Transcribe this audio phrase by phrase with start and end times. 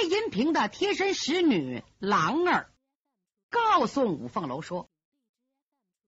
[0.00, 2.72] 魏银平的贴身使女郎儿
[3.50, 4.88] 告诉五凤楼说：“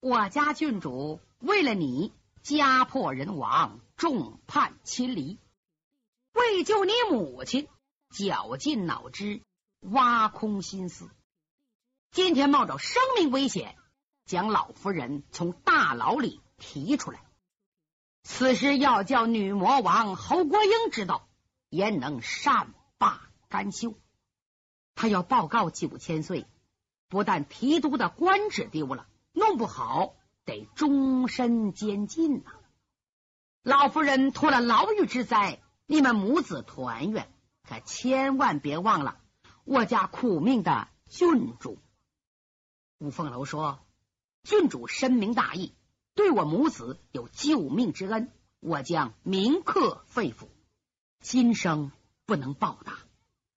[0.00, 2.10] 我家郡主为了你
[2.42, 5.39] 家破人亡，众叛亲离，
[6.33, 7.68] 为救你母亲，
[8.09, 9.43] 绞尽脑汁，
[9.80, 11.11] 挖空心思，
[12.11, 13.77] 今天冒着生命危险，
[14.24, 17.22] 将老夫人从大牢里提出来。
[18.22, 21.29] 此事要叫女魔王侯国英知道，
[21.68, 23.95] 焉能善罢甘休？
[24.95, 26.47] 他要报告九千岁，
[27.09, 30.15] 不但提督的官职丢了，弄不好
[30.47, 32.52] 得终身监禁呐！
[33.62, 37.30] 老夫人脱了牢狱之灾，你们母子团圆，
[37.69, 39.20] 可千万别忘了
[39.64, 41.77] 我家苦命的郡主。
[42.97, 43.80] 五凤楼说
[44.45, 45.75] ：“郡主深明大义。”
[46.14, 50.48] 对我母子有救命之恩，我将铭刻肺腑。
[51.20, 51.92] 今生
[52.27, 52.98] 不能报答，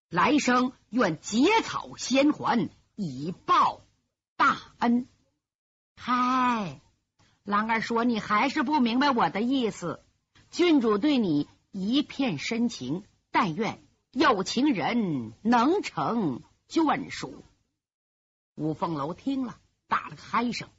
[0.10, 3.82] 来生愿结草衔环，以报
[4.38, 5.08] 大恩。
[5.96, 6.82] 嗨，
[7.44, 10.04] 兰儿说你还是不明白我的意思。
[10.52, 17.44] 郡主对你一片深情，但愿有情人能成眷属。
[18.54, 20.70] 五凤楼听了，打了个嗨声。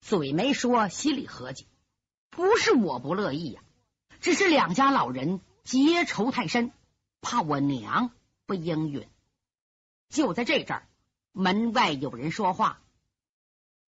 [0.00, 1.66] 嘴没说，心里合计，
[2.30, 3.62] 不是我不乐意呀，
[4.20, 6.72] 只是两家老人结仇太深，
[7.20, 8.10] 怕我娘
[8.46, 9.08] 不应允。
[10.08, 10.88] 就在这阵儿，
[11.32, 12.80] 门外有人说话：“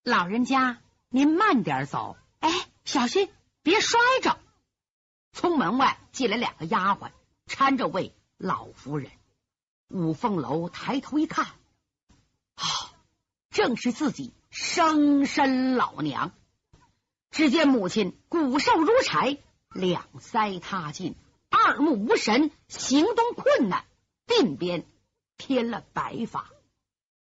[0.03, 2.49] 老人家，您慢点走，哎，
[2.85, 3.29] 小心
[3.63, 4.39] 别摔着。”
[5.31, 7.11] 从门外进来两个丫鬟，
[7.47, 9.11] 搀着位老夫人。
[9.89, 11.45] 五凤楼抬头一看，
[12.55, 12.63] 啊，
[13.49, 14.33] 正是自己。
[14.49, 16.31] 生身老娘，
[17.29, 19.37] 只见母亲骨瘦如柴，
[19.69, 21.15] 两腮塌尽，
[21.49, 23.85] 二目无神，行动困难，
[24.27, 24.85] 鬓边
[25.37, 26.51] 添了白发，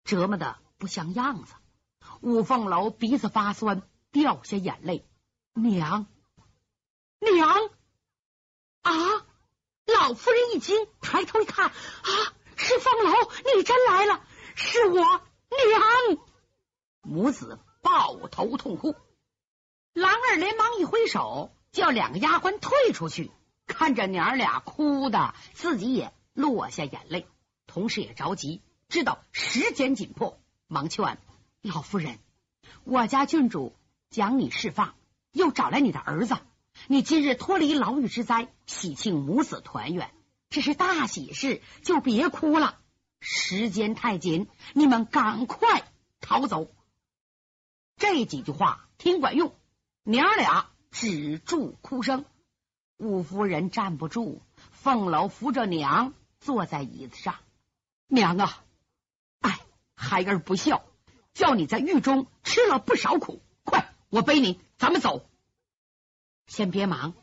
[0.03, 1.53] 折磨的不像样子。
[2.21, 5.07] 五凤楼鼻子发酸，掉下眼泪。
[5.53, 6.07] 娘，
[7.19, 7.69] 娘
[8.81, 8.93] 啊！
[9.85, 11.73] 老夫人一惊，抬头一看，啊，
[12.55, 14.21] 是凤楼，你真来了，
[14.55, 16.17] 是我娘。
[17.01, 18.95] 母子抱头痛哭，
[19.93, 23.31] 兰儿连忙一挥手，叫两个丫鬟退出去。
[23.65, 27.25] 看着娘俩哭的，自己也落下眼泪，
[27.65, 31.17] 同时也着急，知道时间紧迫，忙劝
[31.63, 32.19] 老夫人
[32.85, 33.73] ：“我家郡主
[34.11, 34.93] 将你释放，
[35.31, 36.37] 又找来你的儿子，
[36.85, 40.11] 你今日脱离牢狱之灾，喜庆母子团圆，
[40.51, 42.77] 这是大喜事，就别哭了。
[43.19, 46.71] 时间太紧，你们赶快逃走。”
[47.97, 49.55] 这几句话挺管用，
[50.03, 52.25] 娘俩止住哭声。
[52.97, 57.35] 五夫人站不住，凤楼扶着娘坐在椅子上。
[58.07, 58.63] 娘啊，
[59.41, 59.59] 哎，
[59.95, 60.85] 孩儿不孝，
[61.33, 63.41] 叫你在狱中吃了不少苦。
[63.63, 65.29] 快，我背你，咱们走。
[66.45, 67.13] 先别忙，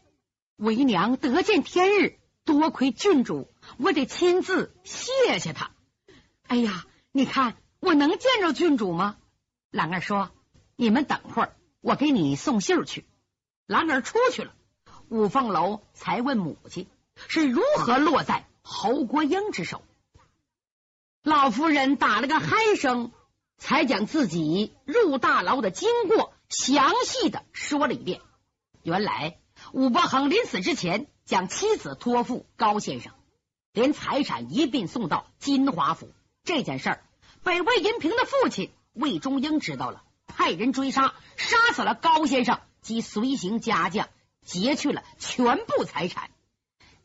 [0.56, 5.70] 为娘得见天日，多亏郡主，我得亲自谢谢他。
[6.47, 9.16] 哎呀，你看我能见着郡主吗？
[9.70, 10.30] 兰儿说。
[10.76, 13.06] 你们等会儿，我给你送信儿去。
[13.66, 14.53] 兰儿出去了，
[15.08, 16.88] 五凤楼才问母亲
[17.28, 19.84] 是如何落在侯国英之手。
[21.22, 23.12] 老夫人打了个嗨声，
[23.58, 28.20] 才将自己入大牢的经过详细的说了一遍。
[28.82, 29.38] 原来
[29.72, 33.12] 武伯衡临死之前，将妻子托付高先生，
[33.72, 36.10] 连财产一并送到金华府。
[36.42, 37.04] 这件事儿
[37.42, 40.03] 被魏银平的父亲魏忠英知道了。
[40.26, 44.08] 派人追杀，杀死了高先生及随行家将，
[44.42, 46.30] 劫去了全部财产，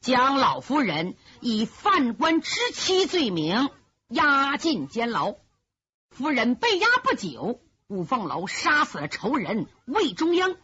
[0.02, 3.70] 将老夫人以犯官之妻罪名
[4.08, 5.36] 押进监牢。
[6.10, 10.58] 夫人被押不久，五凤楼杀死了仇人魏忠英，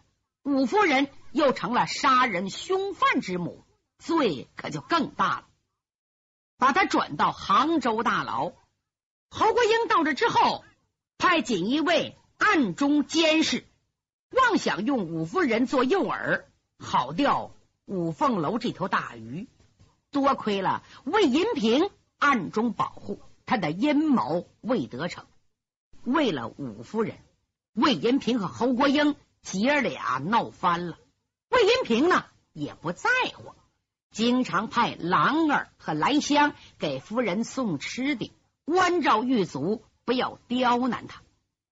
[0.43, 3.63] 五夫人又成了杀人凶犯之母，
[3.97, 5.45] 罪可就更大了。
[6.57, 8.53] 把他转到杭州大牢。
[9.29, 10.63] 侯国英到这之后，
[11.17, 12.17] 派锦衣卫。
[12.37, 13.65] 暗中监视，
[14.29, 16.43] 妄想用五夫人做诱饵，
[16.77, 17.55] 好钓
[17.85, 19.47] 五凤楼这条大鱼。
[20.11, 25.25] 多亏了魏银平暗中保护，他的阴谋未得逞。
[26.03, 27.17] 为了五夫人，
[27.73, 30.97] 魏银平和侯国英姐儿俩闹翻了。
[31.49, 33.53] 魏银平呢也不在乎，
[34.09, 38.31] 经常派郎儿和兰香给夫人送吃的，
[38.63, 41.21] 关照狱卒，不要刁难他。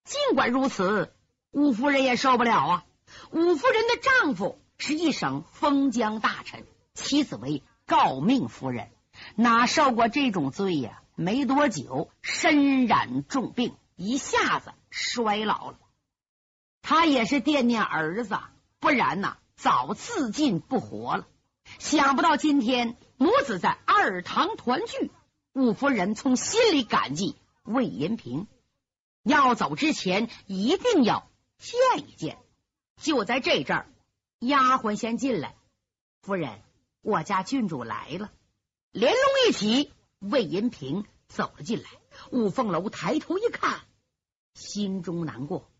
[0.03, 1.13] 尽管如此，
[1.51, 2.85] 五夫人也受不了啊！
[3.31, 8.89] 五夫人的丈夫是一省封疆大臣，妻子为诰命夫人，
[9.35, 11.01] 哪受过这种罪呀？
[11.15, 15.77] 没多久，身染重病，一下子衰老了。
[16.81, 18.37] 他也是惦念儿子，
[18.79, 21.27] 不然呐，早自尽不活了。
[21.77, 25.11] 想不到今天母子在二堂团聚，
[25.53, 28.47] 五夫人从心里感激魏延平，
[29.23, 32.37] 要走之前一定要见一见。
[32.99, 33.87] 就在这阵儿，
[34.47, 35.55] 丫鬟先进来，
[36.21, 36.61] 夫人，
[37.01, 38.31] 我家郡主来了。
[38.91, 41.89] 连龙一起，魏银平走了进来。
[42.31, 43.81] 五凤楼抬头一看，
[44.53, 45.71] 心中难过，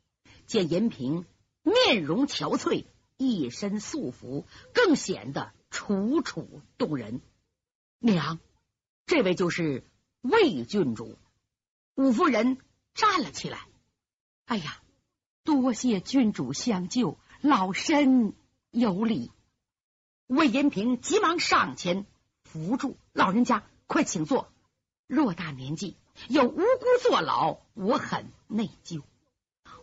[0.45, 1.25] 见银平
[1.61, 2.85] 面容憔悴，
[3.17, 7.21] 一身素服，更显得楚楚动人。
[7.99, 8.39] 娘，
[9.05, 9.85] 这位就是
[10.21, 11.17] 魏郡主。
[11.95, 12.57] 五夫人
[12.93, 13.67] 站了起来。
[14.45, 14.79] 哎呀！
[15.45, 18.33] 多谢郡主相救，老身
[18.73, 19.31] 有礼。
[20.25, 22.07] 魏延平急忙上前
[22.41, 24.51] 扶住老人家，快请坐。
[25.07, 25.95] 偌大年纪
[26.27, 29.03] 有无辜坐牢，我很内疚。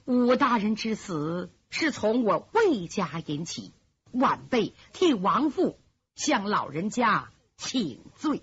[0.06, 3.72] 武大人之死是从我魏家引起，
[4.10, 5.78] 晚辈替亡父
[6.16, 8.42] 向老人家请罪。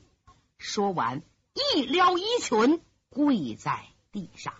[0.58, 1.24] 说完，
[1.76, 4.54] 一撩衣裙，跪在地上。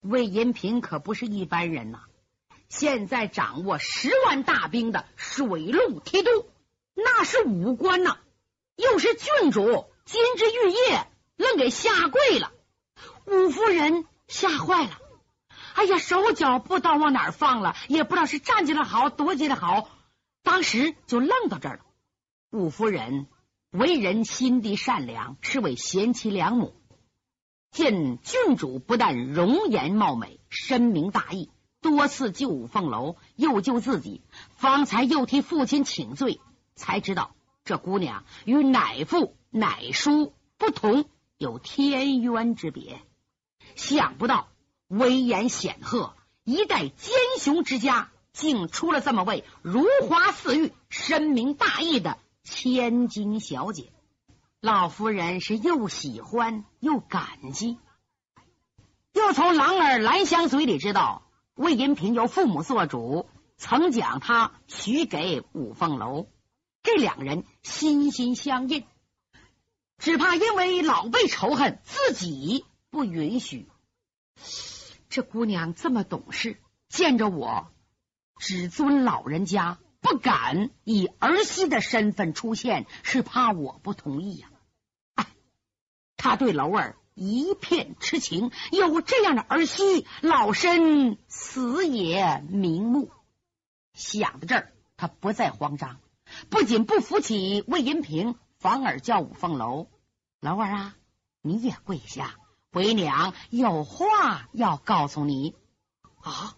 [0.00, 2.02] 魏延平可不是一般人呐！
[2.68, 6.30] 现在掌握十万大兵的水陆提督，
[6.94, 8.18] 那是武官呐，
[8.76, 12.52] 又是郡主，金枝玉叶，愣给下跪了。
[13.26, 14.98] 五夫人吓坏了，
[15.74, 19.88] 哎呀，手脚不知道往哪儿放了，也不知道是站起来好，躲起来好，
[20.42, 21.82] 当时就愣到这儿了。
[22.50, 23.26] 五夫人
[23.70, 26.74] 为人心地善良，是位贤妻良母。
[27.70, 31.50] 见郡主不但容颜貌美、深明大义，
[31.80, 34.22] 多次救五凤楼，又救自己，
[34.56, 36.40] 方才又替父亲请罪，
[36.74, 37.34] 才知道
[37.64, 41.04] 这姑娘与乃父乃叔不同，
[41.38, 43.00] 有天渊之别。
[43.74, 44.48] 想不到
[44.88, 46.14] 威严显赫、
[46.44, 53.92] 一代奸雄之家，竟出了这么位如花似玉、深明大义的千金小姐。
[54.60, 57.78] 老夫人是又喜欢又感激，
[59.12, 61.22] 又从郎儿兰香嘴里知道
[61.56, 66.28] 魏银平由父母做主，曾将他许给五凤楼，
[66.82, 68.84] 这两人心心相印，
[69.96, 73.70] 只怕因为老辈仇恨，自己不允许。
[75.08, 76.60] 这姑娘这么懂事，
[76.90, 77.72] 见着我
[78.38, 84.50] 只尊老人家，不敢以儿媳的身份出现，是怕我不同意呀。
[86.18, 93.10] 他对楼儿一片痴情，有这样的儿媳，老身死也瞑目。
[93.94, 95.98] 想到这儿，他不再慌张，
[96.50, 99.88] 不仅不扶起魏银平，反而叫五凤楼
[100.40, 100.94] 楼儿啊，
[101.40, 102.36] 你也跪下，
[102.70, 105.54] 为娘有话要告诉你
[106.20, 106.54] 啊。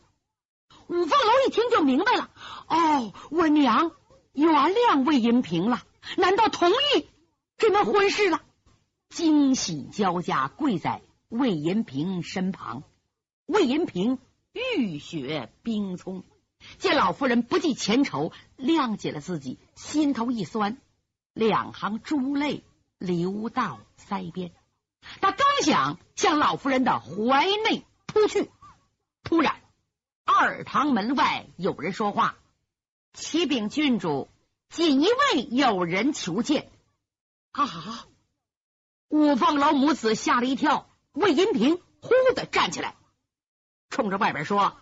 [0.89, 2.31] 五凤楼一听就明白了，
[2.67, 3.93] 哦，我娘
[4.33, 5.85] 原谅魏银平了，
[6.17, 7.09] 难道同意
[7.59, 8.43] 这门婚事了？
[9.09, 12.83] 惊喜交加，跪在魏延平身旁。
[13.47, 14.19] 魏延平
[14.53, 16.25] 浴血冰葱，
[16.79, 20.79] 见老夫人不计前仇，谅解了自己，心头一酸，
[21.33, 22.63] 两行珠泪
[22.99, 24.53] 流到腮边。
[25.21, 28.51] 他刚想向老夫人的怀内扑去，
[29.23, 29.63] 突然
[30.25, 32.37] 二堂门外有人说话
[33.15, 34.29] ：“启禀郡主，
[34.69, 36.71] 锦衣卫有人求见。”
[37.53, 38.07] 啊！
[39.09, 42.95] 五凤楼母子吓了一跳，魏银平忽的站起来，
[43.89, 44.77] 冲着外边说：“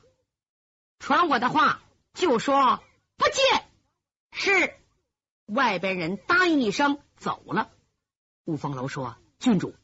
[0.98, 1.80] 传我的话，
[2.12, 2.82] 就说
[3.16, 3.64] 不见。”
[4.32, 4.74] 是
[5.46, 7.70] 外边人答应一声走了。
[8.44, 9.74] 五凤楼说：“郡主，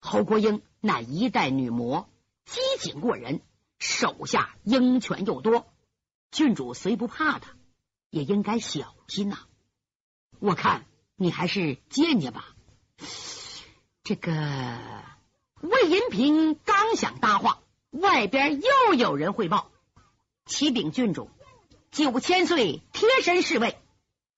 [0.00, 2.08] 侯国英乃一代女魔，
[2.44, 3.40] 机警过人，
[3.78, 5.66] 手下鹰犬又多。
[6.30, 7.56] 郡主虽不怕他，
[8.10, 9.38] 也应该小心呐。
[10.38, 10.84] 我看
[11.16, 12.54] 你还是见见吧。”
[14.06, 14.30] 这个
[15.62, 17.58] 魏银平刚想搭话，
[17.90, 19.72] 外边又有人汇报：
[20.44, 21.28] 启禀郡主，
[21.90, 23.76] 九千岁贴身侍卫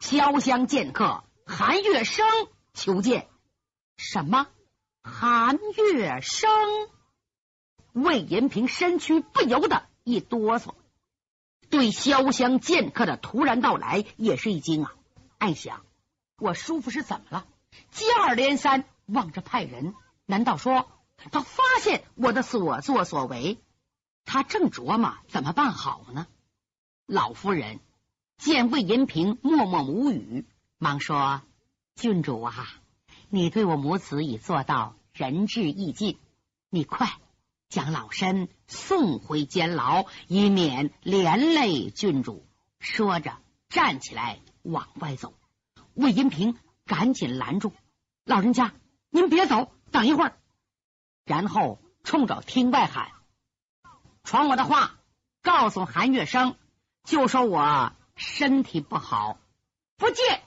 [0.00, 2.26] 潇湘剑客韩月生
[2.72, 3.28] 求见。
[3.98, 4.46] 什么？
[5.02, 6.48] 韩月生？
[7.92, 10.72] 魏银平身躯不由得一哆嗦，
[11.68, 14.94] 对潇湘剑客的突然到来也是一惊啊！
[15.37, 15.84] 暗想：
[16.38, 17.46] 我叔父是怎么了？
[17.90, 18.87] 接二连三。
[19.08, 19.94] 望着派人，
[20.26, 23.58] 难道说他发现我的所作所为？
[24.24, 26.26] 他正琢磨怎么办好呢？
[27.06, 27.80] 老夫人
[28.36, 30.46] 见魏银平默默无语，
[30.76, 31.40] 忙说
[31.96, 32.68] ：“郡主啊，
[33.30, 36.18] 你对我母子已做到仁至义尽，
[36.68, 37.08] 你快
[37.70, 42.46] 将老身送回监牢，以免连累郡主。
[42.78, 43.38] 说着，
[43.70, 45.32] 站起来往外走。
[45.94, 47.72] 魏银平赶紧拦住
[48.24, 48.74] ：“老人家，
[49.10, 50.38] 您别走，等一会儿。”
[51.24, 53.12] 然后冲着厅外喊
[54.24, 54.98] ：“传我的话，
[55.42, 56.56] 告诉韩月生，
[57.04, 59.38] 就说我身体不好，
[59.96, 60.42] 不见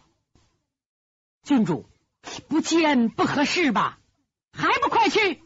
[1.43, 1.85] 郡主。”
[2.47, 3.97] 不见不合适吧？
[4.53, 5.43] 还不快去！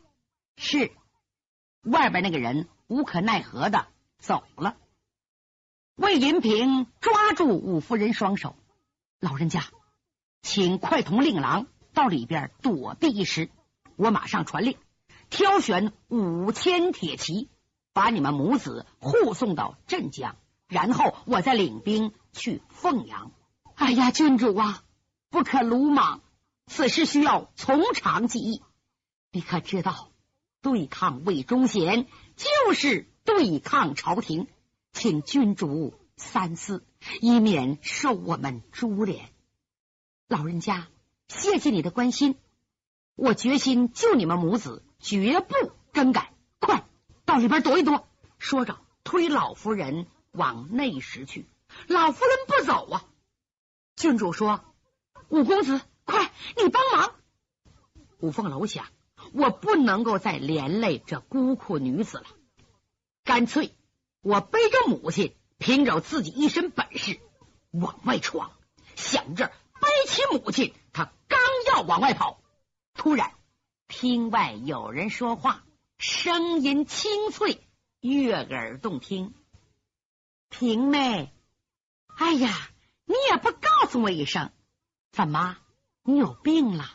[0.57, 0.91] 是
[1.84, 4.75] 外边那个人无可奈何的走了。
[5.95, 8.57] 魏银平抓住武夫人双手，
[9.22, 9.63] 老人家，
[10.41, 11.65] 请快同令郎
[11.96, 13.50] 到里边躲避一时。
[13.96, 14.78] 我马上传令，
[15.32, 17.50] 挑选五千铁骑，
[17.94, 20.36] 把你们母子护送到镇江，
[20.68, 23.32] 然后我再领兵去凤阳。
[23.74, 24.84] 哎呀，郡主啊，
[25.30, 26.22] 不可鲁莽。
[26.68, 28.62] 此事需要从长计议，
[29.32, 30.10] 你可知道，
[30.62, 34.48] 对抗魏忠贤就是对抗朝廷，
[34.92, 36.84] 请郡主三思，
[37.22, 39.30] 以免受我们株连。
[40.28, 40.88] 老人家，
[41.27, 42.38] 谢谢你的关心，
[43.15, 45.53] 我决心救你们母子，绝不
[45.94, 46.34] 更改。
[46.60, 46.88] 快
[47.25, 48.08] 到里边躲一躲。
[48.38, 51.48] 说着，推老夫人往内室去。
[51.88, 53.05] 老夫人不走啊！
[53.96, 54.63] 郡主说
[55.29, 57.15] ：“五公子。”快，你帮忙！
[58.20, 58.86] 五凤楼想，
[59.34, 62.25] 我不能够再连累这孤苦女子了，
[63.24, 63.74] 干脆
[64.22, 67.20] 我背着母亲，凭着自己一身本事
[67.72, 68.51] 往外闯。
[68.96, 71.38] 想着背起母亲，他刚
[71.68, 72.40] 要往外跑，
[72.94, 73.34] 突然
[73.90, 75.66] 厅外有人说话，
[75.98, 77.68] 声音清脆，
[78.00, 79.34] 悦耳动听。
[80.48, 81.34] 平妹，
[82.16, 82.50] 哎呀，
[83.04, 84.54] 你也不告诉我一声，
[85.12, 85.58] 怎么？
[86.02, 86.86] 你有病了！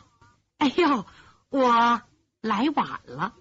[0.57, 1.05] 哎呦，
[1.49, 2.01] 我
[2.41, 3.35] 来晚了。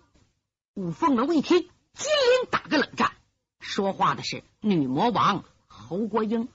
[0.75, 1.59] 五凤楼一听，
[1.95, 3.17] 金灵打个冷战。
[3.61, 6.51] 说话的是女魔王侯国英，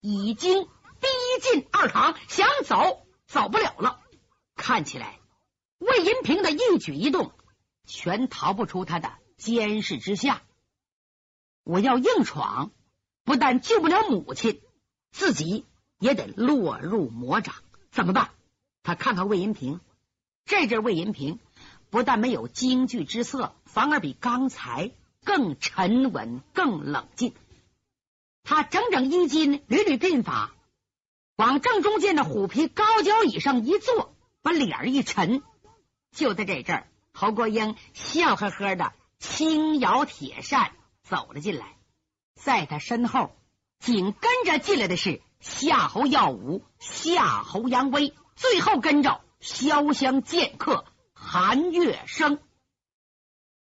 [0.00, 1.08] 已经逼
[1.42, 4.00] 近二堂，想走走不了了。
[4.56, 5.20] 看起来
[5.78, 7.32] 魏银平的一举一动，
[7.86, 10.42] 全逃不出他的监视之下。
[11.62, 12.72] 我要硬闯，
[13.24, 14.60] 不但救不了母亲，
[15.12, 15.64] 自己
[16.00, 17.54] 也得落入魔掌。
[17.92, 18.32] 怎么办？
[18.82, 19.80] 他看看魏银平，
[20.44, 21.38] 这阵魏银平
[21.88, 24.90] 不但没有惊惧之色，反而比刚才
[25.24, 27.32] 更沉稳、更冷静。
[28.42, 30.52] 他整整衣襟，屡屡鬓发，
[31.40, 35.42] 往正中间的虎皮高脚椅上一坐，把脸一沉。
[36.14, 41.78] 就在这阵儿，侯国英笑呵呵的轻摇铁扇走了进来，
[42.34, 43.34] 在他身后
[43.78, 48.14] 紧跟着进来的是夏侯耀武、夏侯扬威。
[48.36, 52.38] 最后跟着潇湘剑客韩月生，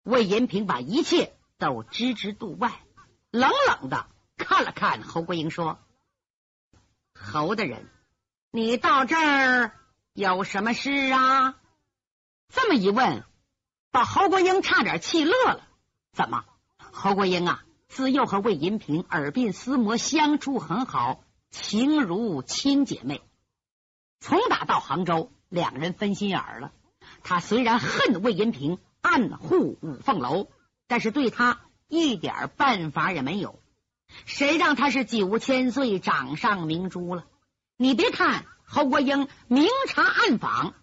[0.03, 2.73] 魏延平把一切都置之度外，
[3.31, 4.07] 冷冷的
[4.37, 5.79] 看了看侯国英，说
[7.25, 7.89] ：“侯大人，
[8.51, 9.73] 你到这儿
[10.13, 11.55] 有什么事啊？”
[12.53, 13.23] 这么一问，
[13.91, 15.67] 把侯国英差点气乐了。
[16.13, 16.45] 怎么，
[16.77, 23.21] 侯国英啊，自幼和魏银平耳鬓厮磨，相处很好，情如亲姐妹。
[24.19, 26.71] 从打到杭州，两人分心眼儿了。
[27.23, 30.47] 他虽然恨魏银平暗护五凤楼，
[30.87, 33.59] 但是对他一点办法也没有。
[34.25, 37.25] 谁让他是九千岁掌上明珠了？
[37.77, 40.73] 你别看侯国英明察暗访，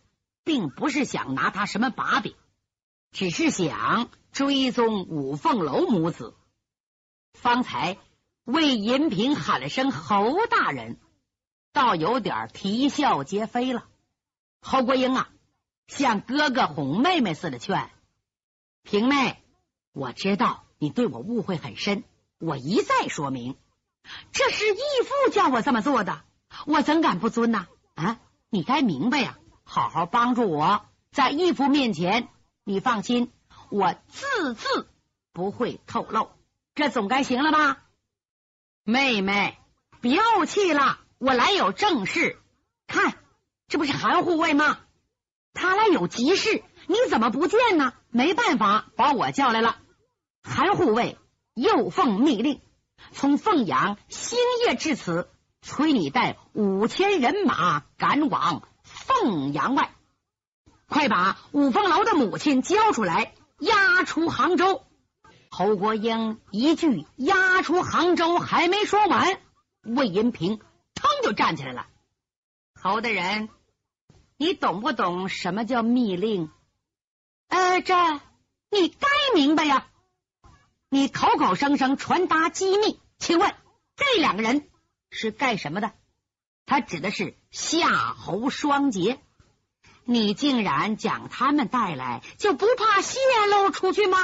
[0.44, 2.34] 并不是想拿他什么把柄，
[3.10, 6.34] 只是想追踪五凤楼母子。
[7.32, 7.96] 方才
[8.44, 10.98] 魏银平喊了声“侯大人”。
[11.72, 13.88] 倒有点啼笑皆非了。
[14.60, 15.30] 侯国英啊，
[15.86, 17.88] 像哥哥哄妹妹似的劝
[18.82, 19.42] 平妹
[19.92, 22.04] ：“我知道你对我误会很深，
[22.42, 23.56] 我一再说明，
[24.32, 26.24] 这是义父叫我这么做的，
[26.66, 27.68] 我怎敢不遵呢？
[27.94, 28.18] 啊，
[28.50, 32.28] 你该明白呀，好好帮助我，在义父面前，
[32.64, 33.30] 你放心，
[33.70, 34.88] 我字字
[35.32, 36.30] 不会透露，
[36.74, 37.84] 这总该行了吧？
[38.82, 39.56] 妹妹，
[40.00, 42.36] 别怄气了。”我来有正事，
[42.88, 43.14] 看，
[43.68, 44.80] 这不是韩护卫吗？
[45.54, 47.92] 他来有急事，你怎么不见呢？
[48.10, 49.76] 没办法，把我叫来了。
[50.42, 51.16] 韩护卫
[51.54, 52.60] 又奉密令，
[53.12, 55.28] 从凤阳星夜至此，
[55.60, 59.94] 催你带五千人马赶往凤阳外，
[60.88, 64.82] 快把五凤楼的母亲交出来，押出杭州。
[65.50, 69.38] 侯国英一句“押出杭州”还没说完，
[69.82, 70.58] 魏银平。
[70.94, 71.86] 腾就站起来了，
[72.74, 73.48] 侯大人，
[74.36, 76.50] 你懂不懂什么叫密令？
[77.48, 77.94] 呃，这
[78.70, 79.88] 你该明白呀。
[80.94, 83.54] 你口口声声传达机密，请问
[83.96, 84.68] 这两个人
[85.10, 85.94] 是干什么的？
[86.66, 89.18] 他指的是夏侯双杰。
[90.04, 93.18] 你竟然将他们带来，就不怕泄
[93.50, 94.18] 露出去吗？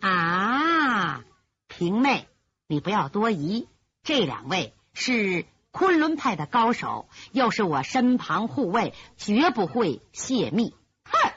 [0.00, 1.22] 啊，
[1.66, 2.30] 平妹，
[2.66, 3.68] 你不要多疑，
[4.02, 10.74] 这两位是昆仑派的高手，又是我身旁护卫，绝不会泄密。
[11.04, 11.34] 哼！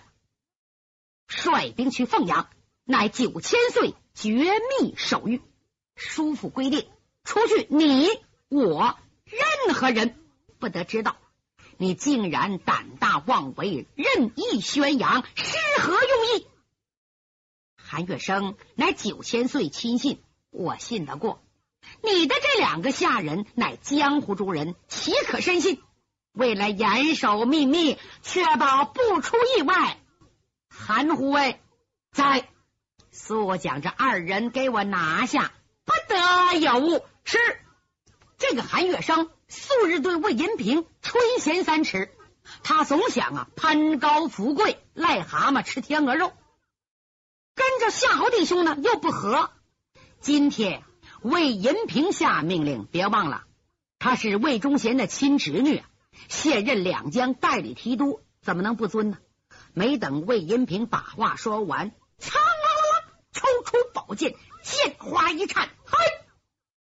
[1.27, 2.49] 率兵去凤阳，
[2.85, 4.31] 乃九千岁绝
[4.79, 5.41] 密手谕，
[5.95, 6.87] 叔父规定，
[7.23, 8.07] 除去你
[8.49, 10.19] 我，任何人
[10.59, 11.17] 不得知道。
[11.77, 16.47] 你竟然胆大妄为，任意宣扬，是何用意？
[17.75, 21.41] 韩月生乃九千岁亲信，我信得过。
[22.03, 25.81] 你的这两个下人乃江湖中人，岂可深信？
[26.33, 29.99] 为了严守秘密，确保不出意外，
[30.69, 31.59] 韩护卫
[32.11, 32.47] 在，
[33.11, 35.51] 速将这二人给我拿下，
[35.85, 37.05] 不得有误。
[37.23, 37.37] 是
[38.37, 39.29] 这个韩月生。
[39.53, 42.09] 素日对魏银平垂涎三尺，
[42.63, 46.31] 他总想啊攀高富贵，癞蛤蟆吃天鹅肉。
[47.53, 49.51] 跟着夏侯弟兄呢又不和。
[50.21, 50.83] 今天
[51.21, 53.43] 魏银平下命令，别忘了
[53.99, 55.83] 他是魏忠贤的亲侄女，
[56.29, 59.17] 现任两江代理提督，怎么能不尊呢？
[59.73, 62.39] 没等魏银平把话说完，操
[64.15, 65.97] 剑，剑花一颤，嘿！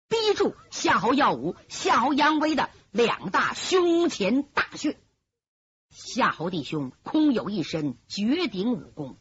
[0.07, 4.99] 逼住夏侯耀武、夏侯扬威的两大胸前大穴。
[5.89, 9.17] 夏侯弟兄空有一身绝顶武功，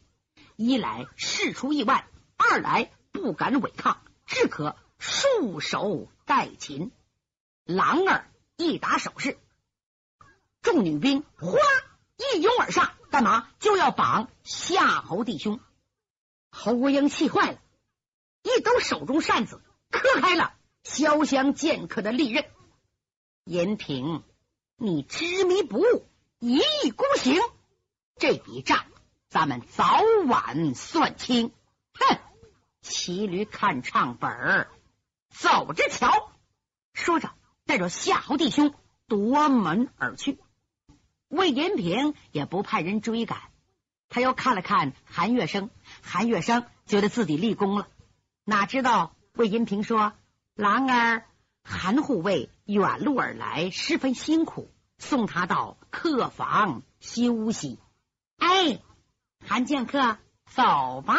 [0.55, 6.91] 一来事出意外，二来不敢违抗，只可束手待擒。
[7.65, 9.37] 狼儿一打手势，
[10.61, 11.57] 众女兵哗
[12.17, 13.49] 一拥而上，干嘛？
[13.59, 15.59] 就要绑夏侯弟兄。
[16.49, 17.61] 侯国英气坏了，
[18.43, 20.53] 一抖手中扇子，磕开了。
[20.83, 22.45] 潇湘剑客的利刃，
[23.43, 24.23] 严平，
[24.77, 26.07] 你执迷不悟，
[26.39, 27.39] 一意孤行，
[28.15, 28.85] 这笔账
[29.29, 31.51] 咱们早晚算清。
[31.93, 32.17] 哼！
[32.81, 34.71] 骑驴看唱本儿，
[35.29, 36.31] 走着瞧。
[36.93, 37.31] 说着，
[37.67, 38.73] 带着夏侯弟兄
[39.07, 40.39] 夺门而去。
[41.27, 43.39] 魏延平也不派人追赶，
[44.09, 45.69] 他又看了看韩月生，
[46.01, 47.87] 韩月生觉得自己立功了。
[48.43, 50.13] 哪知道魏银平说。
[50.53, 51.25] 狼儿，
[51.63, 57.79] 韩护卫远路而来，十分辛苦，送他到客房休息。
[58.37, 58.81] 哎，
[59.43, 61.15] 韩剑客，走吧。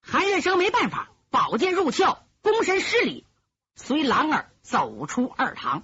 [0.00, 3.26] 韩月生没办法，宝剑入鞘，躬身施礼，
[3.74, 5.82] 随狼儿走出二堂。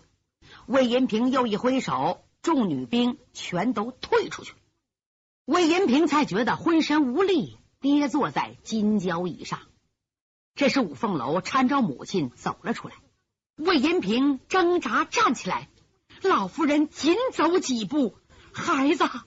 [0.66, 4.54] 魏银平又一挥手，众女兵全都退出去。
[5.44, 9.60] 魏银平才觉得浑身无力，跌坐在金交椅上。
[10.58, 12.96] 这时，五凤楼搀着母亲走了出来。
[13.54, 15.68] 魏银平挣扎站起来，
[16.20, 18.18] 老夫人紧走几步，
[18.52, 19.20] 孩子可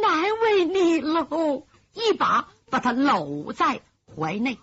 [0.00, 1.66] 难为你喽！
[1.92, 3.82] 一把把他搂在
[4.16, 4.58] 怀内。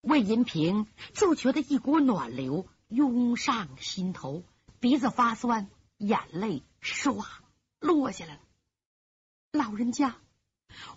[0.00, 4.44] 魏银平就觉得一股暖流涌上心头，
[4.78, 7.26] 鼻子发酸，眼泪唰
[7.80, 8.40] 落下来了。
[9.50, 10.14] 老人家，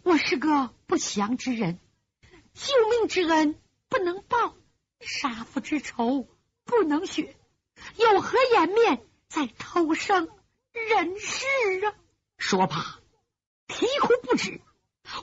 [0.03, 1.79] 我是个不祥之人，
[2.53, 3.55] 救命之恩。
[3.89, 4.55] 不能报
[4.99, 6.27] 杀父之仇，
[6.63, 7.35] 不能雪，
[7.97, 10.29] 有何颜面再偷生
[10.71, 11.45] 人世
[11.85, 11.93] 啊？
[12.37, 12.99] 说罢，
[13.67, 14.61] 啼哭不止。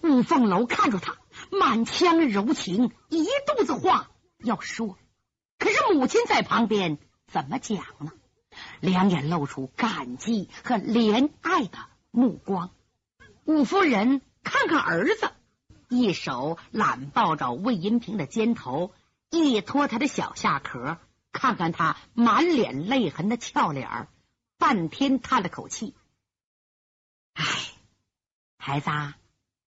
[0.03, 1.17] 五凤楼看着他，
[1.51, 4.99] 满腔柔情，一肚子话要说，
[5.59, 6.99] 可是母亲在旁边，
[7.29, 8.13] 怎么讲呢？
[8.81, 11.79] 两眼露出感激和怜爱的
[12.11, 12.71] 目光。
[13.45, 15.31] 五夫人看看儿子。
[15.89, 18.93] 一手揽抱着魏银平的肩头，
[19.31, 20.99] 一托他的小下壳，
[21.33, 24.09] 看看他满脸泪痕的俏脸儿，
[24.59, 25.95] 半天叹了口气
[27.35, 27.45] ：“哎，
[28.59, 28.91] 孩子，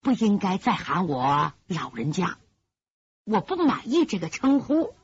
[0.02, 2.38] 不应该再喊我老人家，
[3.24, 4.96] 我不满意这个称呼。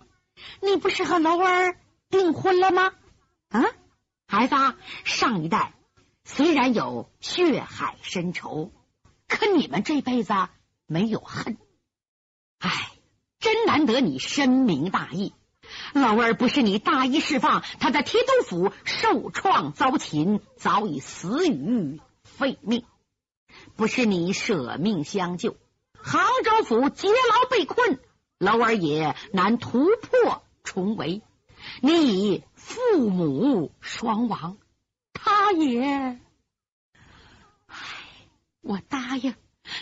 [0.62, 2.93] 你不是和楼儿订婚了吗？
[3.47, 3.63] 啊，
[4.28, 4.56] 孩子，
[5.06, 5.73] 上一代
[6.25, 8.73] 虽然有血海深仇，
[9.30, 10.34] 可你们这辈子……”
[10.88, 11.58] 没有恨，
[12.60, 12.91] 哎，
[13.39, 15.34] 真难得你深明大义。
[15.93, 22.82] 老儿不是你大义释放，他在提督府受创遭擒，早已死于废命；
[23.76, 25.58] 不是你舍命相救，
[25.93, 28.00] 杭州府劫牢被困，
[28.38, 31.24] 老儿也难突破重围。
[31.82, 34.58] 你已父母双亡，
[35.13, 36.19] 他也。
[37.65, 37.78] 唉
[38.62, 39.34] 我答应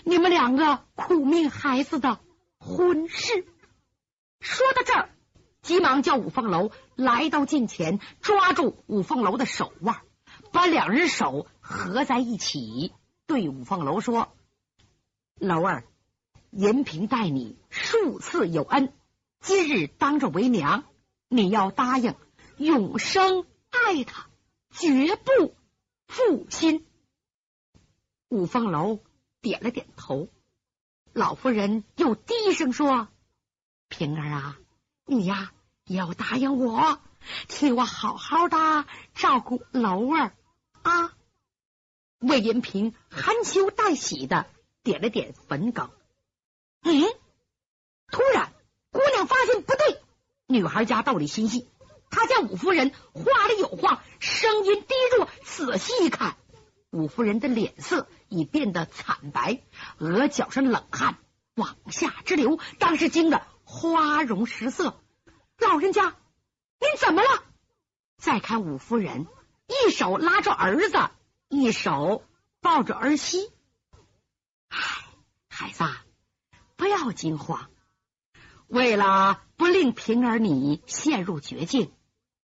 [0.04, 2.20] 你们两个苦命孩子的
[2.58, 3.46] 婚事。
[4.40, 5.10] 说到这儿，
[5.62, 10.02] 急忙叫五凤楼来到近前，抓住五凤楼的手腕，
[10.52, 12.94] 把两人手合在一起，
[13.26, 14.36] 对五凤楼说
[15.40, 15.86] ：“楼儿，
[16.52, 18.94] 银平待你数次有恩，
[19.40, 20.84] 今日当着为娘，
[21.30, 22.16] 你要答应
[22.58, 24.28] 永生爱他，
[24.72, 25.56] 绝不
[26.08, 26.86] 负心。”
[28.28, 29.00] 五凤楼
[29.44, 30.30] 点了点头，
[31.12, 33.10] 老夫人又低声说。
[33.90, 34.58] 平儿啊，
[35.06, 35.52] 你呀
[35.86, 37.00] 要答应我，
[37.50, 40.34] 替我好好的照顾楼儿
[40.82, 41.14] 啊！
[42.20, 44.48] 魏银平含羞带喜的
[44.82, 45.92] 点了点坟梗。
[46.84, 47.04] 嗯，
[48.08, 48.54] 突然
[48.92, 50.02] 姑娘发现不对，
[50.48, 51.68] 女孩家道理心细，
[52.10, 56.38] 她见五夫人话里有话，声音低弱，仔细一看，
[56.92, 59.62] 五夫人的脸色已变得惨白，
[59.98, 61.18] 额角上冷汗
[61.56, 63.46] 往下直流，当时惊得。
[63.66, 65.02] 花容失色，
[65.58, 67.44] 老人家，您怎么了？
[68.18, 69.26] 再看五夫人，
[69.68, 71.10] 一手拉着儿子，
[71.48, 72.24] 一手
[72.60, 73.50] 抱着儿媳。
[74.68, 74.80] 唉，
[75.48, 75.86] 孩子，
[76.76, 77.70] 不要惊慌。
[78.68, 81.94] 为了不令平儿你陷入绝境，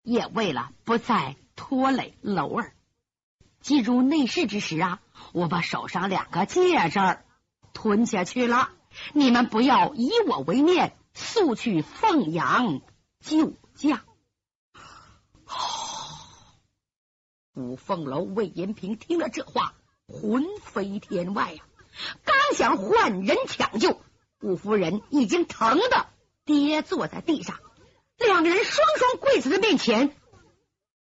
[0.03, 2.75] 也为了不再拖累楼儿，
[3.61, 4.99] 进入内室之时啊，
[5.33, 6.99] 我把手上两个戒指
[7.73, 8.69] 吞下去了。
[9.13, 10.95] 你们不要以我为念。
[11.15, 12.81] 速去凤阳
[13.19, 14.05] 救驾。
[17.55, 19.73] 五凤楼魏延平听了这话，
[20.07, 21.63] 魂飞天外呀！
[22.23, 23.99] 刚想换人抢救，
[24.41, 26.07] 五夫人已经疼的
[26.45, 27.59] 跌坐在地上，
[28.17, 30.15] 两个人双双跪在他面前。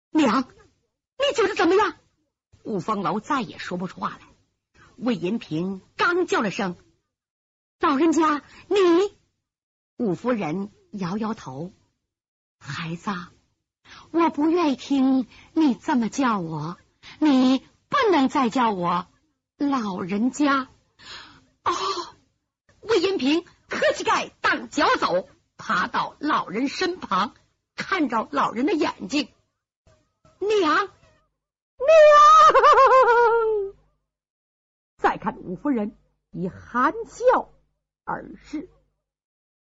[0.09, 1.95] 娘，你觉得怎么样？
[2.63, 4.28] 五凤楼再也说不出话来。
[4.97, 6.76] 魏银平刚叫了声
[7.80, 8.78] ：“老人家，你。”
[9.97, 11.74] 五夫人摇摇头，
[12.60, 13.12] 孩子，
[14.12, 16.78] 我不愿意听你这么叫我，
[17.19, 19.08] 你不能再叫我
[19.58, 20.69] 老人家。
[21.63, 21.74] 哦，
[22.82, 27.36] 魏延平磕膝盖当脚走，爬到老人身旁，
[27.76, 29.32] 看着老人的眼睛，
[30.39, 30.89] 娘娘。
[35.21, 35.95] 看五夫人，
[36.31, 37.51] 以含笑
[38.03, 38.69] 而视。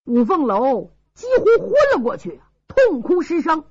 [0.04, 3.64] 五凤楼几乎昏了过去，痛哭失声。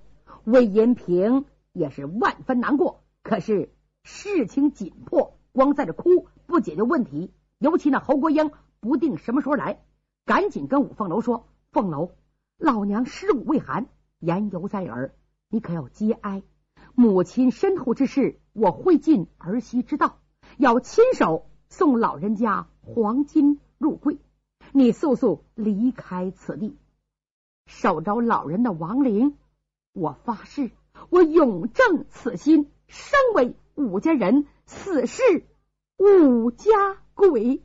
[0.43, 3.73] 魏延平也是万分难过，可是
[4.03, 7.33] 事情紧迫，光在这哭不解决问题。
[7.57, 9.81] 尤其那侯国英不定什么时候来，
[10.25, 12.11] 赶紧跟五凤楼说：“凤楼，
[12.57, 13.87] 老娘尸骨未寒，
[14.19, 15.15] 言犹在耳，
[15.49, 16.43] 你可要节哀。
[16.95, 20.19] 母亲身后之事，我会尽儿媳之道，
[20.57, 24.19] 要亲手送老人家黄金入柜。”
[24.73, 26.77] 你速速离开此地，
[27.67, 29.37] 守着老人的亡灵。
[29.93, 30.71] 我发誓，
[31.09, 35.23] 我永正此心，生为武家人，死是
[35.97, 37.63] 武家鬼。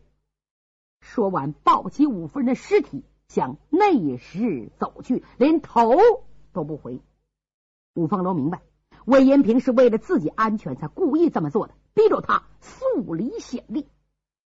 [1.01, 5.97] 说完，抱起五夫人的尸体向内室走去，连头
[6.53, 7.03] 都不回。
[7.95, 8.63] 五凤楼明白，
[9.05, 13.89] 魏延平是为了自己安全才故意这么做的，逼着他速离险地。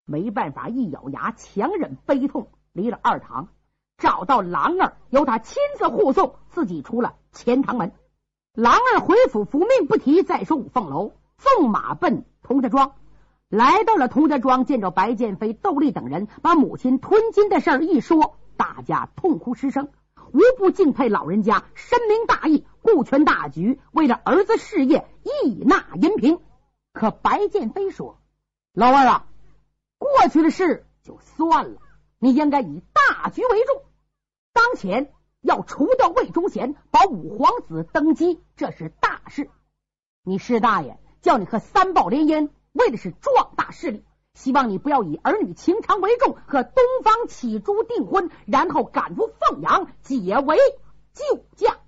[0.05, 3.49] 没办法，一咬牙，强忍悲痛，离了二堂，
[3.97, 7.93] 找到郎儿，由他亲自护送，自己出了前堂门。
[8.53, 12.95] 郎儿回府复命不提，再说五凤楼纵马奔童家庄，
[13.47, 19.89] 来到了童家庄，见着白剑飞、窦丽等人，把母亲吞金的事儿一说，大家痛哭失声，
[20.33, 26.41] 无不敬佩老人家深明大义，顾全大局，为了儿子事业义纳银平。
[26.93, 28.19] 可白剑飞说
[28.73, 29.27] ：“老二啊。”
[29.97, 31.79] 过去的事就算了，
[32.19, 33.83] 你应该以大局为重。
[34.51, 39.49] 当前要除掉魏忠贤，保五皇子登基，这是大事。
[40.23, 44.03] 你师大爷叫你和三宝联姻，为的是壮大势力。
[44.33, 50.57] 希望你不要以儿女情长为重，和东方启珠订婚，然后赶赴凤阳，解围
[51.13, 51.80] 救驾。